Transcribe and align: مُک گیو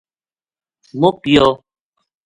مُک 0.99 1.15
گیو 1.23 1.47